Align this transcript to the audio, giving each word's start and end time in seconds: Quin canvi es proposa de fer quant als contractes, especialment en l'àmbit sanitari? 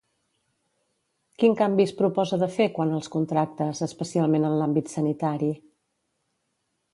Quin 1.43 1.51
canvi 1.59 1.85
es 1.89 1.93
proposa 1.99 2.39
de 2.43 2.49
fer 2.55 2.67
quant 2.77 2.95
als 3.01 3.11
contractes, 3.17 3.83
especialment 3.89 4.49
en 4.49 4.57
l'àmbit 4.63 4.91
sanitari? 4.97 5.53